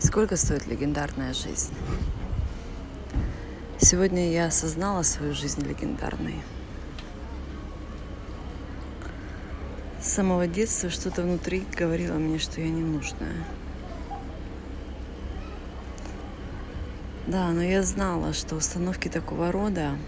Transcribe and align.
Сколько 0.00 0.36
стоит 0.36 0.68
легендарная 0.68 1.34
жизнь? 1.34 1.74
Сегодня 3.80 4.30
я 4.30 4.46
осознала 4.46 5.02
свою 5.02 5.34
жизнь 5.34 5.60
легендарной. 5.62 6.36
С 10.00 10.06
самого 10.06 10.46
детства 10.46 10.88
что-то 10.88 11.22
внутри 11.22 11.64
говорило 11.76 12.14
мне, 12.14 12.38
что 12.38 12.60
я 12.60 12.68
ненужная. 12.68 13.44
Да, 17.26 17.48
но 17.50 17.62
я 17.62 17.82
знала, 17.82 18.32
что 18.34 18.54
установки 18.54 19.08
такого 19.08 19.50
рода 19.50 19.98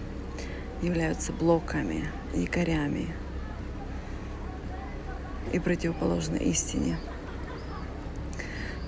являются 0.82 1.32
блоками, 1.32 2.08
якорями 2.32 3.12
и 5.52 5.58
противоположны 5.58 6.36
истине. 6.36 6.96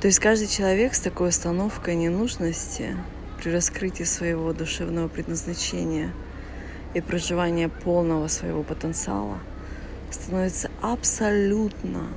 То 0.03 0.09
есть 0.09 0.19
каждый 0.19 0.49
человек 0.49 0.95
с 0.95 1.01
такой 1.01 1.29
установкой 1.29 1.95
ненужности 1.95 2.97
при 3.39 3.51
раскрытии 3.53 4.03
своего 4.03 4.53
душевного 4.53 5.07
предназначения 5.07 6.11
и 6.93 7.01
проживания 7.01 7.69
полного 7.69 8.27
своего 8.27 8.65
потенциала 8.65 9.39
становится 10.11 10.73
абсолютно 10.81 12.09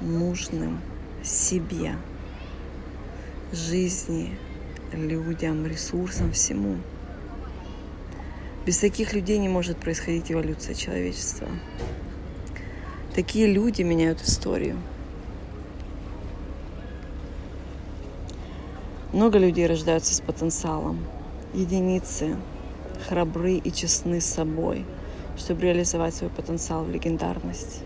нужным 0.00 0.80
себе, 1.22 1.96
жизни, 3.52 4.34
людям, 4.94 5.66
ресурсам, 5.66 6.32
всему. 6.32 6.78
Без 8.64 8.78
таких 8.78 9.12
людей 9.12 9.36
не 9.36 9.50
может 9.50 9.76
происходить 9.76 10.32
эволюция 10.32 10.74
человечества. 10.74 11.48
Такие 13.14 13.52
люди 13.52 13.82
меняют 13.82 14.22
историю. 14.22 14.78
Много 19.12 19.38
людей 19.38 19.66
рождаются 19.66 20.14
с 20.14 20.20
потенциалом. 20.20 20.98
Единицы 21.54 22.36
храбры 23.08 23.54
и 23.54 23.72
честны 23.72 24.20
с 24.20 24.26
собой, 24.26 24.84
чтобы 25.38 25.62
реализовать 25.62 26.14
свой 26.14 26.28
потенциал 26.28 26.84
в 26.84 26.90
легендарность. 26.90 27.80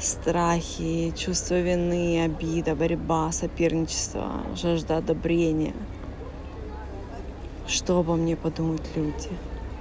Страхи, 0.00 1.12
чувство 1.14 1.60
вины, 1.60 2.24
обида, 2.24 2.74
борьба, 2.74 3.30
соперничество, 3.32 4.42
жажда 4.54 4.96
одобрения. 4.96 5.74
Что 7.66 7.98
обо 7.98 8.14
мне 8.14 8.36
подумают 8.36 8.82
люди? 8.94 9.30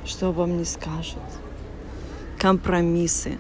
Что 0.03 0.29
обо 0.29 0.45
мне 0.45 0.65
скажут? 0.65 1.23
Компромиссы 2.37 3.37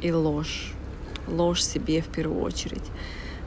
и 0.00 0.12
ложь 0.12 0.74
ложь 1.30 1.62
себе 1.62 2.00
в 2.00 2.06
первую 2.06 2.42
очередь, 2.42 2.84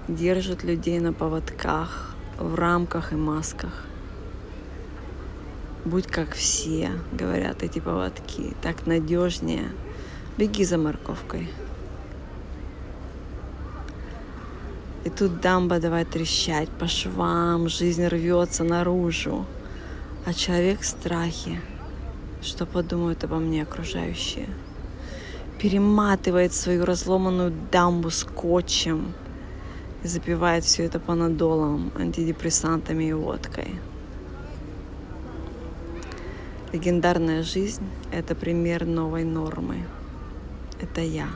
держит 0.07 0.63
людей 0.63 0.99
на 0.99 1.13
поводках, 1.13 2.15
в 2.38 2.55
рамках 2.55 3.13
и 3.13 3.15
масках. 3.15 3.85
Будь 5.83 6.07
как 6.07 6.33
все, 6.35 6.91
говорят 7.11 7.63
эти 7.63 7.79
поводки, 7.79 8.55
так 8.61 8.85
надежнее. 8.85 9.69
Беги 10.38 10.63
за 10.63 10.77
морковкой. 10.77 11.49
И 15.03 15.09
тут 15.09 15.41
дамба 15.41 15.79
давай 15.79 16.05
трещать 16.05 16.69
по 16.69 16.88
швам, 16.88 17.67
жизнь 17.67 18.05
рвется 18.05 18.63
наружу. 18.63 19.45
А 20.25 20.33
человек 20.33 20.81
в 20.81 20.85
страхе, 20.85 21.59
что 22.43 22.67
подумают 22.67 23.23
обо 23.23 23.38
мне 23.38 23.63
окружающие 23.63 24.47
перематывает 25.61 26.53
свою 26.53 26.85
разломанную 26.85 27.53
дамбу 27.71 28.09
скотчем 28.09 29.13
и 30.03 30.07
запивает 30.07 30.63
все 30.63 30.85
это 30.85 30.99
панадолом, 30.99 31.91
антидепрессантами 31.95 33.03
и 33.03 33.13
водкой. 33.13 33.75
Легендарная 36.73 37.44
жизнь– 37.44 37.88
это 38.11 38.33
пример 38.33 38.85
новой 38.85 39.23
нормы. 39.23 39.85
Это 40.81 41.01
я. 41.01 41.27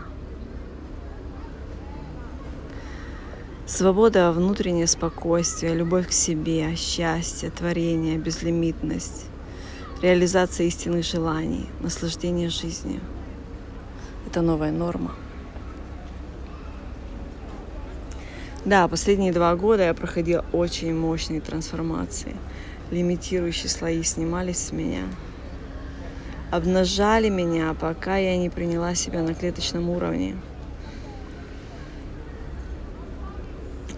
Свобода, 3.67 4.31
внутреннее 4.31 4.87
спокойствие, 4.87 5.75
любовь 5.75 6.07
к 6.07 6.11
себе, 6.11 6.75
счастье, 6.75 7.51
творение, 7.51 8.17
безлимитность, 8.17 9.27
реализация 10.01 10.65
истинных 10.65 11.05
желаний, 11.05 11.69
наслаждение 11.79 12.49
жизнью– 12.49 13.01
это 14.25 14.41
новая 14.41 14.71
норма. 14.71 15.11
Да, 18.65 18.87
последние 18.87 19.31
два 19.31 19.55
года 19.55 19.83
я 19.83 19.93
проходила 19.93 20.43
очень 20.51 20.95
мощные 20.95 21.39
трансформации. 21.39 22.35
Лимитирующие 22.89 23.69
слои 23.69 24.01
снимались 24.01 24.57
с 24.57 24.71
меня. 24.71 25.03
Обнажали 26.51 27.29
меня, 27.29 27.75
пока 27.79 28.17
я 28.17 28.37
не 28.37 28.49
приняла 28.49 28.95
себя 28.95 29.21
на 29.21 29.35
клеточном 29.35 29.89
уровне. 29.89 30.35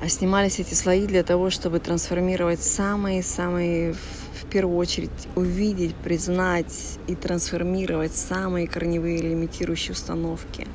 А 0.01 0.09
снимались 0.09 0.59
эти 0.59 0.73
слои 0.73 1.07
для 1.07 1.23
того, 1.23 1.49
чтобы 1.49 1.79
трансформировать 1.79 2.61
самые-самые 2.61 3.95
в 4.41 4.45
первую 4.45 4.77
очередь 4.77 5.27
увидеть, 5.35 5.95
признать 5.95 6.99
и 7.07 7.15
трансформировать 7.15 8.15
самые 8.15 8.67
корневые 8.67 9.21
лимитирующие 9.21 9.93
установки 9.93 10.67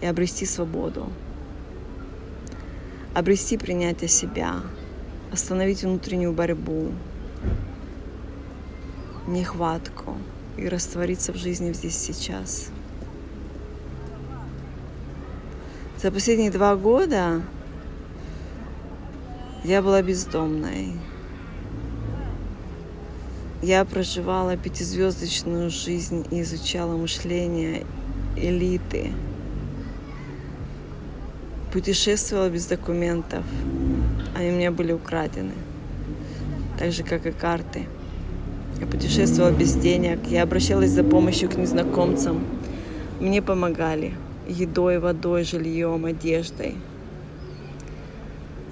и 0.00 0.06
обрести 0.06 0.46
свободу, 0.46 1.10
обрести 3.14 3.58
принятие 3.58 4.08
себя, 4.08 4.60
остановить 5.32 5.82
внутреннюю 5.82 6.32
борьбу, 6.32 6.92
нехватку 9.26 10.16
и 10.56 10.68
раствориться 10.68 11.32
в 11.32 11.36
жизни 11.36 11.72
здесь 11.72 11.96
сейчас. 11.96 12.70
За 16.00 16.12
последние 16.12 16.52
два 16.52 16.76
года 16.76 17.42
я 19.64 19.82
была 19.82 20.00
бездомной. 20.00 20.92
Я 23.62 23.84
проживала 23.84 24.56
пятизвездочную 24.56 25.68
жизнь 25.68 26.24
и 26.30 26.42
изучала 26.42 26.96
мышление 26.96 27.84
элиты. 28.36 29.10
Путешествовала 31.72 32.48
без 32.50 32.66
документов. 32.66 33.42
Они 34.36 34.50
у 34.50 34.52
меня 34.52 34.70
были 34.70 34.92
украдены. 34.92 35.54
Так 36.78 36.92
же, 36.92 37.02
как 37.02 37.26
и 37.26 37.32
карты. 37.32 37.86
Я 38.80 38.86
путешествовала 38.86 39.50
без 39.50 39.74
денег. 39.74 40.20
Я 40.28 40.44
обращалась 40.44 40.90
за 40.90 41.02
помощью 41.02 41.50
к 41.50 41.56
незнакомцам. 41.56 42.46
Мне 43.18 43.42
помогали 43.42 44.14
едой, 44.48 45.00
водой, 45.00 45.42
жильем, 45.42 46.04
одеждой. 46.04 46.76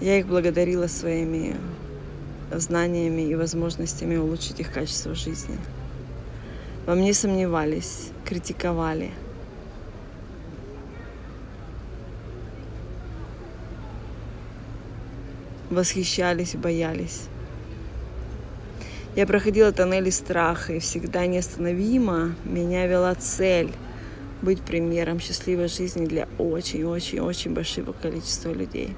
Я 0.01 0.21
их 0.21 0.29
благодарила 0.29 0.87
своими 0.87 1.57
знаниями 2.51 3.23
и 3.23 3.35
возможностями 3.35 4.17
улучшить 4.17 4.61
их 4.61 4.73
качество 4.73 5.15
жизни. 5.15 5.59
Во 6.87 6.95
мне 6.95 7.13
сомневались, 7.15 8.11
критиковали. 8.25 9.11
Восхищались 15.71 16.55
боялись. 16.55 17.25
Я 19.17 19.27
проходила 19.27 19.73
тоннели 19.73 20.11
страха, 20.11 20.75
и 20.75 20.79
всегда 20.79 21.27
неостановимо 21.27 22.37
меня 22.45 22.87
вела 22.87 23.15
цель 23.15 23.73
быть 24.43 24.61
примером 24.61 25.19
счастливой 25.19 25.69
жизни 25.69 26.07
для 26.07 26.29
очень-очень-очень 26.39 27.55
большого 27.55 27.93
количества 27.93 28.53
людей. 28.53 28.95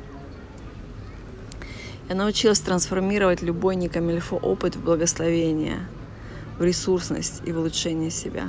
Я 2.09 2.15
научилась 2.15 2.61
трансформировать 2.61 3.43
любой 3.43 3.77
некамильфо 3.77 4.37
опыт 4.37 4.77
в 4.77 4.83
благословение, 4.83 5.81
в 6.59 6.65
ресурсность 6.65 7.43
и 7.45 7.53
в 7.53 7.59
улучшение 7.59 8.11
себя. 8.11 8.49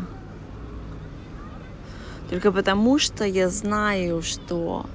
Только 2.30 2.52
потому, 2.54 3.00
что 3.00 3.26
я 3.26 3.50
знаю, 3.50 4.22
что 4.22 4.86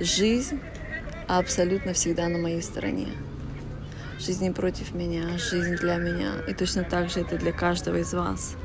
жизнь 0.00 0.58
абсолютно 1.28 1.92
всегда 1.92 2.28
на 2.28 2.38
моей 2.38 2.62
стороне. 2.62 3.08
Жизнь 4.18 4.44
не 4.44 4.50
против 4.50 4.92
меня, 4.92 5.38
жизнь 5.38 5.76
для 5.76 5.96
меня. 5.96 6.32
И 6.48 6.54
точно 6.54 6.82
так 6.82 7.10
же 7.10 7.20
это 7.20 7.36
для 7.36 7.52
каждого 7.52 7.96
из 7.98 8.12
вас. 8.12 8.56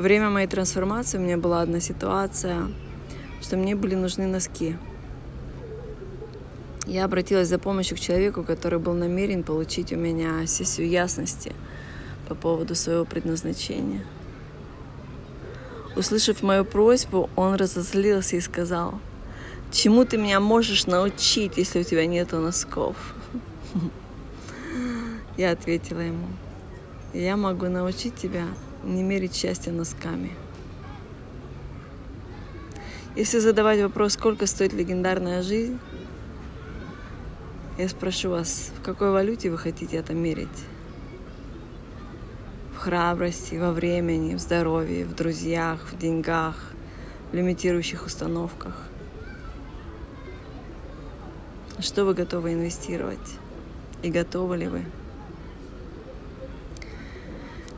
Время 0.00 0.30
моей 0.30 0.46
трансформации 0.46 1.18
у 1.18 1.20
меня 1.20 1.36
была 1.36 1.60
одна 1.60 1.80
ситуация, 1.80 2.68
что 3.42 3.56
мне 3.56 3.74
были 3.74 3.94
нужны 3.94 4.26
носки. 4.26 4.76
Я 6.86 7.04
обратилась 7.04 7.48
за 7.48 7.58
помощью 7.58 7.96
к 7.96 8.00
человеку, 8.00 8.42
который 8.42 8.78
был 8.78 8.94
намерен 8.94 9.42
получить 9.42 9.92
у 9.92 9.96
меня 9.96 10.46
сессию 10.46 10.88
ясности 10.88 11.52
по 12.28 12.34
поводу 12.34 12.74
своего 12.74 13.04
предназначения. 13.04 14.04
Услышав 15.96 16.42
мою 16.42 16.64
просьбу, 16.64 17.28
он 17.36 17.54
разозлился 17.54 18.36
и 18.36 18.40
сказал, 18.40 18.98
«Чему 19.70 20.04
ты 20.04 20.16
меня 20.16 20.40
можешь 20.40 20.86
научить, 20.86 21.58
если 21.58 21.80
у 21.80 21.84
тебя 21.84 22.06
нету 22.06 22.38
носков?» 22.38 22.96
Я 25.36 25.52
ответила 25.52 26.00
ему, 26.00 26.26
«Я 27.12 27.36
могу 27.36 27.66
научить 27.66 28.16
тебя 28.16 28.46
не 28.84 29.02
мерить 29.02 29.34
счастье 29.34 29.72
носками». 29.72 30.36
Если 33.16 33.40
задавать 33.40 33.80
вопрос, 33.80 34.12
сколько 34.12 34.46
стоит 34.46 34.72
легендарная 34.72 35.42
жизнь, 35.42 35.78
я 37.76 37.88
спрошу 37.88 38.30
вас, 38.30 38.70
в 38.78 38.84
какой 38.84 39.10
валюте 39.10 39.50
вы 39.50 39.58
хотите 39.58 39.96
это 39.96 40.14
мерить? 40.14 40.48
В 42.74 42.78
храбрости, 42.78 43.56
во 43.56 43.72
времени, 43.72 44.36
в 44.36 44.38
здоровье, 44.38 45.04
в 45.04 45.14
друзьях, 45.14 45.80
в 45.90 45.98
деньгах, 45.98 46.56
в 47.32 47.34
лимитирующих 47.34 48.06
установках. 48.06 48.76
Что 51.80 52.04
вы 52.04 52.14
готовы 52.14 52.52
инвестировать? 52.52 53.18
И 54.02 54.10
готовы 54.10 54.56
ли 54.56 54.68
вы? 54.68 54.84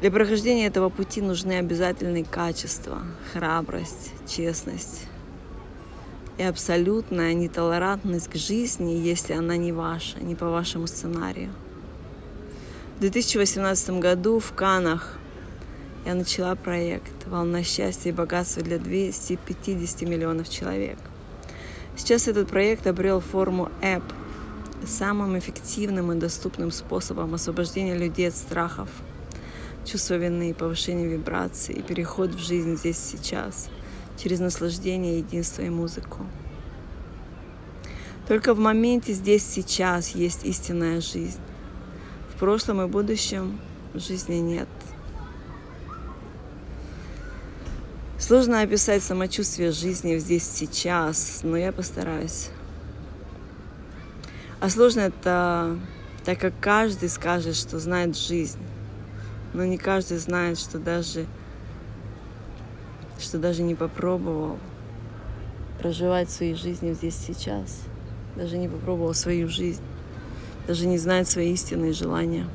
Для 0.03 0.11
прохождения 0.11 0.67
этого 0.67 0.89
пути 0.89 1.21
нужны 1.21 1.53
обязательные 1.53 2.25
качества, 2.25 3.03
храбрость, 3.33 4.11
честность, 4.27 5.07
и 6.39 6.43
абсолютная 6.43 7.35
нетолерантность 7.35 8.27
к 8.27 8.35
жизни, 8.35 8.95
если 8.95 9.35
она 9.35 9.57
не 9.57 9.71
ваша, 9.71 10.19
не 10.19 10.35
по 10.35 10.51
вашему 10.51 10.89
сценарию. 10.89 11.53
В 12.97 13.01
2018 13.03 14.01
году 14.01 14.41
в 14.41 14.51
Канах 14.55 15.19
я 16.05 16.15
начала 16.15 16.57
проект 16.57 17.25
«Волна 17.27 17.63
счастья 17.63 18.11
и 18.11 18.13
богатства 18.13 18.61
для 18.65 18.81
250 18.81 20.03
миллионов 20.03 20.49
человек». 20.49 20.99
Сейчас 21.97 22.27
этот 22.27 22.49
проект 22.49 22.89
обрел 22.89 23.21
форму 23.21 23.71
App, 23.81 24.03
самым 24.85 25.39
эффективным 25.39 26.11
и 26.11 26.17
доступным 26.17 26.73
способом 26.73 27.35
освобождения 27.35 27.97
людей 27.97 28.27
от 28.27 28.35
страхов, 28.35 28.89
чувства 29.85 30.15
вины, 30.15 30.55
повышения 30.55 31.07
вибраций 31.07 31.75
и 31.75 31.83
переход 31.83 32.31
в 32.31 32.39
жизнь 32.39 32.77
здесь 32.77 32.99
сейчас– 32.99 33.69
через 34.23 34.41
наслаждение, 34.41 35.19
единство 35.19 35.63
и 35.63 35.71
музыку. 35.71 36.27
Только 38.29 38.55
в 38.55 38.59
моменте 38.59 39.13
здесь 39.13 39.45
сейчас 39.45 40.11
есть 40.11 40.45
истинная 40.45 41.01
жизнь. 41.01 41.41
В 42.35 42.39
прошлом 42.39 42.83
и 42.83 42.87
будущем 42.87 43.61
жизни 43.95 44.37
нет. 44.37 44.69
Сложно 48.19 48.61
описать 48.61 49.03
самочувствие 49.03 49.73
жизни 49.73 50.17
здесь 50.19 50.49
сейчас, 50.49 51.41
но 51.43 51.57
я 51.57 51.73
постараюсь. 51.73 52.51
А 54.61 54.71
сложно 54.71 55.01
это 55.01 55.77
так 56.25 56.39
как 56.39 56.55
каждый 56.61 57.09
скажет, 57.09 57.57
что 57.57 57.81
знает 57.81 58.17
жизнь, 58.17 58.61
но 59.53 59.65
не 59.65 59.79
каждый 59.79 60.19
знает, 60.19 60.59
что 60.59 60.79
даже 60.79 61.27
что 63.19 63.39
даже 63.39 63.63
не 63.63 63.75
попробовал 63.75 64.59
проживать 65.79 66.31
свои 66.31 66.55
жизни 66.55 66.93
здесь 66.93 67.17
сейчас, 67.17 67.83
даже 68.37 68.59
не 68.59 68.69
попробовал 68.69 69.15
свою 69.15 69.49
жизнь, 69.49 69.83
даже 70.67 70.87
не 70.87 70.99
знает 70.99 71.29
свои 71.29 71.53
истинные 71.53 71.93
желания. 71.93 72.47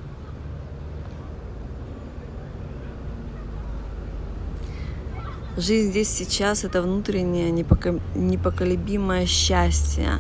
Жизнь 5.56 5.90
здесь 5.90 6.10
сейчас— 6.10 6.64
это 6.66 6.82
внутреннее 6.82 7.50
непоколебимое 7.52 9.26
счастье, 9.26 10.20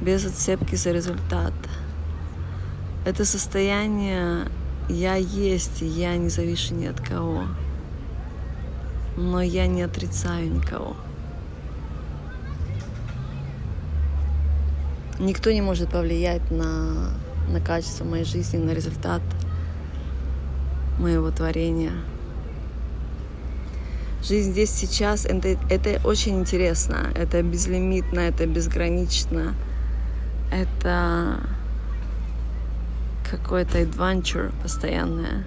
без 0.00 0.24
отцепки 0.24 0.74
за 0.74 0.90
результат. 0.90 1.52
Это 3.04 3.24
состояние 3.24 4.48
«я 4.92 5.16
есть», 5.16 5.80
«я 5.80 6.16
не 6.16 6.28
завишу 6.28 6.74
ни 6.74 6.86
от 6.86 7.00
кого» 7.00 7.44
но 9.16 9.42
я 9.42 9.66
не 9.66 9.82
отрицаю 9.82 10.50
никого. 10.52 10.96
Никто 15.18 15.52
не 15.52 15.60
может 15.60 15.90
повлиять 15.90 16.50
на, 16.50 17.10
на 17.48 17.60
качество 17.60 18.04
моей 18.04 18.24
жизни, 18.24 18.58
на 18.58 18.70
результат 18.72 19.22
моего 20.98 21.30
творения. 21.30 21.92
Жизнь 24.22 24.52
здесь 24.52 24.70
сейчас 24.70 25.26
это, 25.26 25.58
это 25.68 26.00
очень 26.06 26.40
интересно, 26.40 27.12
это 27.14 27.42
безлимитно, 27.42 28.20
это 28.20 28.46
безгранично, 28.46 29.54
это 30.50 31.40
какой-то 33.32 33.80
adventure 33.80 34.52
постоянное. 34.62 35.44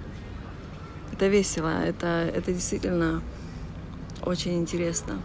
Это 1.12 1.28
весело, 1.28 1.68
это, 1.68 2.06
это 2.34 2.52
действительно 2.52 3.22
очень 4.22 4.58
интересно. 4.58 5.20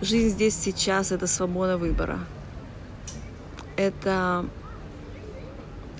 Жизнь 0.00 0.30
здесь 0.30 0.56
сейчас— 0.56 1.12
это 1.12 1.26
свобода 1.26 1.76
выбора. 1.76 2.18
Это 3.76 4.46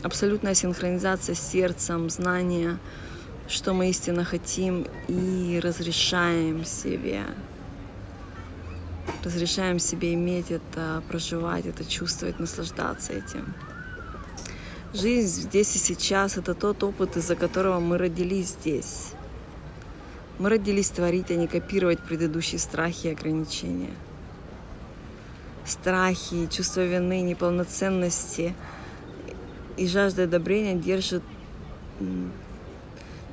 абсолютная 0.03 0.55
синхронизация 0.55 1.35
с 1.35 1.41
сердцем, 1.41 2.09
знание, 2.09 2.79
что 3.49 3.75
мы 3.75 3.91
истинно 3.91 4.25
хотим 4.25 4.87
и 5.09 5.61
разрешаем 5.63 6.65
себе. 6.65 7.23
Разрешаем 9.23 9.79
себе 9.79 10.15
иметь 10.15 10.51
это, 10.51 11.03
проживать 11.09 11.67
это, 11.67 11.85
чувствовать, 11.85 12.41
наслаждаться 12.41 13.13
этим. 13.13 13.55
Жизнь 14.97 15.43
здесь 15.43 15.77
и 15.77 15.79
сейчас— 15.79 16.37
это 16.39 16.55
тот 16.55 16.83
опыт, 16.83 17.19
из-за 17.19 17.37
которого 17.37 17.81
мы 17.81 17.99
родились 17.99 18.57
здесь. 18.59 19.13
Мы 20.39 20.49
родились 20.49 20.89
творить, 20.89 21.31
а 21.31 21.35
не 21.35 21.47
копировать 21.47 22.01
предыдущие 22.01 22.59
страхи 22.59 23.09
и 23.09 23.13
ограничения. 23.13 23.91
Страхи, 25.67 26.47
чувство 26.47 26.81
вины, 26.87 27.21
неполноценности 27.21 28.55
и 29.77 29.87
жажда 29.87 30.23
одобрения 30.23 30.75
держат, 30.75 31.23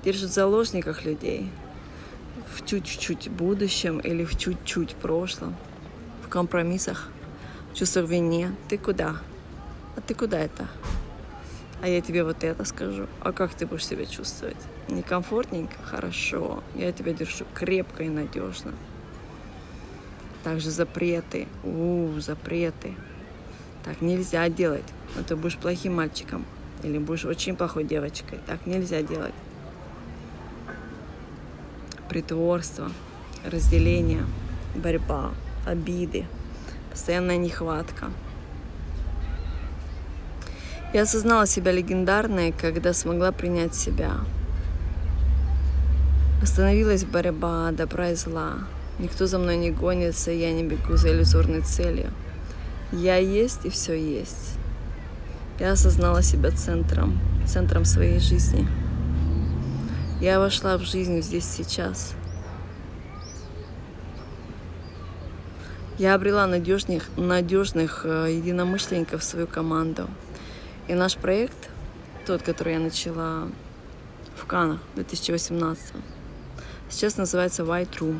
держат 0.04 0.32
в 0.32 0.34
заложниках 0.34 1.06
людей 1.06 1.50
в 2.54 2.66
чуть-чуть 2.66 3.30
будущем 3.30 4.00
или 4.00 4.26
в 4.26 4.38
чуть-чуть 4.38 4.96
прошлом, 4.96 5.56
в 6.26 6.28
компромиссах, 6.28 7.10
в 7.72 7.78
чувствах 7.78 8.10
вине. 8.10 8.54
Ты 8.68 8.78
куда? 8.78 9.16
А 9.96 10.02
ты 10.02 10.14
куда 10.14 10.40
это? 10.40 10.68
А 11.84 11.88
я 11.90 12.00
тебе 12.00 12.24
вот 12.24 12.46
это 12.46 12.64
скажу. 12.64 13.08
А 13.20 13.34
как 13.34 13.54
ты 13.54 13.68
будешь 13.68 13.86
себя 13.86 14.06
чувствовать? 14.06 14.56
Некомфортненько? 14.88 15.76
Хорошо. 15.84 16.64
Я 16.76 16.94
тебя 16.94 17.12
держу 17.12 17.44
крепко 17.54 18.04
и 18.04 18.10
надежно. 18.10 18.72
Также 20.46 20.72
запреты. 20.72 21.50
У, 21.66 22.08
запреты. 22.22 22.94
Так 23.84 24.00
нельзя 24.00 24.48
делать. 24.48 24.86
Но 25.18 25.24
ты 25.24 25.36
будешь 25.36 25.58
плохим 25.58 25.98
мальчиком. 25.98 26.46
Или 26.84 27.00
будешь 27.00 27.26
очень 27.26 27.58
плохой 27.58 27.84
девочкой. 27.84 28.40
Так 28.48 28.66
нельзя 28.66 29.02
делать. 29.02 29.34
Притворство, 32.08 32.90
разделение, 33.44 34.24
борьба, 34.74 35.32
обиды, 35.68 36.28
постоянная 36.92 37.36
нехватка– 37.36 38.10
я 40.94 41.02
осознала 41.02 41.48
себя 41.48 41.72
легендарной, 41.72 42.52
когда 42.52 42.94
смогла 42.94 43.32
принять 43.32 43.74
себя. 43.74 44.12
Остановилась 46.42 47.04
борьба 47.04 47.72
добра 47.72 48.12
и 48.12 48.16
зла. 48.16 48.60
Никто 49.00 49.26
за 49.26 49.40
мной 49.40 49.58
не 49.58 49.72
гонится, 49.72 50.30
я 50.30 50.52
не 50.52 50.64
бегу 50.64 50.96
за 50.96 51.10
иллюзорной 51.10 51.62
целью. 51.62 52.12
Я 52.92 53.18
есть 53.18 53.66
и 53.66 53.70
все 53.72 53.94
есть. 53.96 54.58
Я 55.60 55.72
осознала 55.72 56.22
себя 56.22 56.52
центром, 56.52 57.20
центром 57.48 57.86
своей 57.86 58.20
жизни. 58.20 58.68
Я 60.22 60.40
вошла 60.40 60.78
в 60.78 60.82
жизнь 60.82 61.22
здесь 61.22 61.46
сейчас. 61.46 62.14
Я 65.98 66.14
обрела 66.16 66.46
надежных, 66.46 67.10
надежных 67.18 68.02
э, 68.04 68.28
единомышленников 68.32 69.22
в 69.22 69.24
свою 69.24 69.48
команду. 69.48 70.08
И 70.88 70.94
наш 70.96 71.16
проект, 71.16 71.70
тот, 72.26 72.42
который 72.42 72.74
я 72.74 72.80
начала 72.80 73.48
в 74.36 74.46
Канах 74.46 74.80
в 74.92 74.96
2018, 74.96 75.94
сейчас 76.90 77.16
называется 77.16 77.64
White 77.64 78.00
Room. 78.00 78.20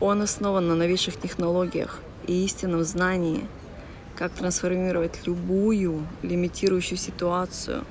Он 0.00 0.22
основан 0.22 0.66
на 0.68 0.74
новейших 0.74 1.20
технологиях 1.20 2.00
и 2.26 2.44
истинном 2.44 2.82
знании, 2.84 3.46
как 4.16 4.32
трансформировать 4.32 5.26
любую 5.26 6.06
лимитирующую 6.22 6.96
ситуацию 6.96 7.84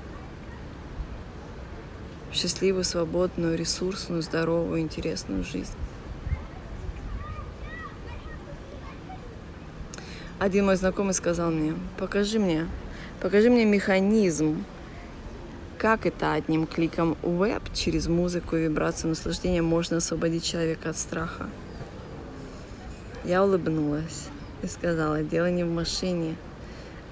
счастливую, 2.33 2.83
свободную, 2.83 3.55
ресурсную, 3.55 4.23
здоровую, 4.23 4.81
интересную 4.81 5.43
жизнь. 5.43 5.73
Один 10.39 10.65
мой 10.65 10.75
знакомый 10.75 11.13
сказал 11.13 11.51
мне, 11.51 11.75
покажи 11.99 12.39
мне, 12.39 12.67
покажи 13.23 13.49
мне 13.49 13.63
механизм, 13.63 14.65
как 15.77 16.05
это 16.05 16.33
одним 16.33 16.67
кликом 16.67 17.15
веб 17.21 17.63
через 17.73 18.07
музыку 18.07 18.57
вибрацию 18.57 19.09
наслаждения 19.09 19.61
можно 19.61 19.97
освободить 19.97 20.43
человека 20.43 20.89
от 20.89 20.97
страха. 20.97 21.49
Я 23.23 23.45
улыбнулась 23.45 24.27
и 24.61 24.67
сказала, 24.67 25.23
дело 25.23 25.49
не 25.49 25.63
в 25.63 25.71
машине, 25.71 26.35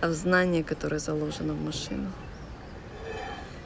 а 0.02 0.10
в 0.10 0.12
знании, 0.12 0.64
которое 0.64 1.00
заложено 1.00 1.54
в 1.54 1.64
машину. 1.64 2.12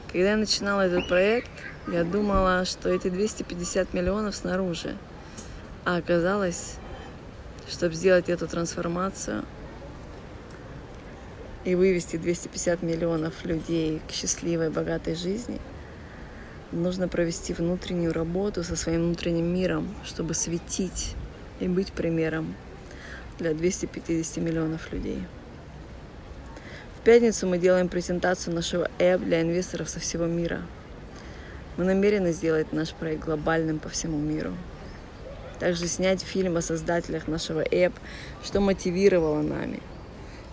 Когда 0.06 0.30
я 0.30 0.36
начинала 0.36 0.82
этот 0.82 1.08
проект, 1.08 1.50
я 1.88 2.04
думала, 2.04 2.64
что 2.64 2.88
эти 2.88 3.10
250 3.10 3.92
миллионов 3.92 4.36
снаружи. 4.36 4.96
А 5.84 5.96
оказалось, 5.96 6.76
чтобы 7.68 7.94
сделать 7.94 8.28
эту 8.28 8.46
трансформацию 8.46 9.44
и 11.66 11.74
вывести 11.74 12.16
250 12.16 12.82
миллионов 12.82 13.44
людей 13.44 14.00
к 14.08 14.12
счастливой, 14.12 14.70
богатой 14.70 15.16
жизни, 15.16 15.60
нужно 16.70 17.08
провести 17.08 17.52
внутреннюю 17.52 18.12
работу 18.12 18.62
со 18.62 18.76
своим 18.76 19.02
внутренним 19.02 19.52
миром, 19.52 19.92
чтобы 20.04 20.34
светить 20.34 21.16
и 21.58 21.66
быть 21.66 21.92
примером 21.92 22.54
для 23.38 23.52
250 23.52 24.36
миллионов 24.36 24.92
людей. 24.92 25.24
В 27.00 27.04
пятницу 27.04 27.48
мы 27.48 27.58
делаем 27.58 27.88
презентацию 27.88 28.54
нашего 28.54 28.88
App 29.00 29.18
для 29.18 29.42
инвесторов 29.42 29.88
со 29.88 29.98
всего 29.98 30.26
мира. 30.26 30.62
Мы 31.76 31.84
намерены 31.84 32.32
сделать 32.32 32.72
наш 32.72 32.92
проект 32.92 33.24
глобальным 33.24 33.80
по 33.80 33.88
всему 33.88 34.18
миру. 34.18 34.54
Также 35.58 35.88
снять 35.88 36.22
фильм 36.22 36.56
о 36.56 36.62
создателях 36.62 37.26
нашего 37.26 37.64
App, 37.64 37.92
что 38.44 38.60
мотивировало 38.60 39.42
нами, 39.42 39.80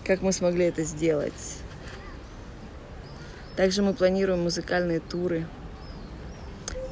как 0.04 0.22
мы 0.22 0.32
смогли 0.32 0.66
это 0.66 0.84
сделать. 0.84 1.32
Также 3.56 3.82
мы 3.82 3.94
планируем 3.94 4.42
музыкальные 4.42 5.00
туры, 5.00 5.46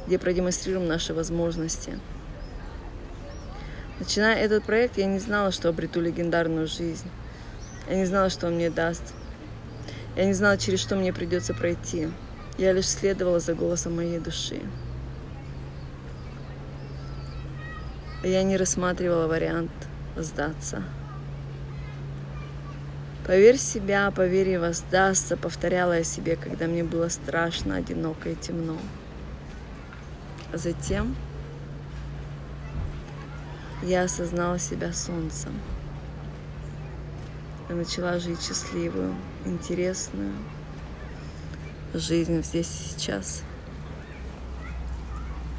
где 0.07 0.17
продемонстрируем 0.17 0.87
наши 0.87 1.13
возможности– 1.13 1.99
Начиная 3.99 4.35
этот 4.35 4.65
проект, 4.65 4.97
я 4.97 5.05
не 5.05 5.19
знала, 5.19 5.51
что 5.51 5.69
обрету 5.69 6.01
легендарную 6.01 6.67
жизнь. 6.67 7.07
Я 7.87 7.95
не 7.95 8.05
знала, 8.05 8.29
что 8.29 8.47
он 8.47 8.55
мне 8.55 8.69
даст. 8.69 9.13
Я 10.15 10.25
не 10.25 10.33
знала, 10.33 10.57
через 10.57 10.81
что 10.81 10.95
мне 10.95 11.13
придется 11.13 11.53
пройти. 11.53 12.09
Я 12.57 12.73
лишь 12.73 12.89
следовала 12.89 13.39
за 13.39 13.53
голосом 13.53 13.95
моей 13.95 14.19
души. 14.19 14.61
Я 18.23 18.43
не 18.43 18.57
рассматривала 18.57 19.27
вариант 19.27 19.71
сдаться. 20.17 20.83
Поверь 23.25 23.57
себя, 23.57 24.11
поверь 24.11 24.49
и 24.49 24.57
воздастся, 24.57 25.37
повторяла 25.37 25.97
я 25.97 26.03
себе, 26.03 26.35
когда 26.35 26.67
мне 26.67 26.83
было 26.83 27.07
страшно, 27.07 27.77
одиноко 27.77 28.29
и 28.29 28.35
темно. 28.35 28.77
А 30.51 30.57
затем 30.57 31.15
я 33.81 34.03
осознала 34.03 34.59
себя 34.59 34.91
солнцем. 34.91 35.53
Я 37.69 37.75
начала 37.75 38.19
жить 38.19 38.41
счастливую, 38.41 39.15
интересную 39.45 40.33
жизнь 41.93 42.43
здесь 42.43 42.67
и 42.67 42.99
сейчас. 42.99 43.43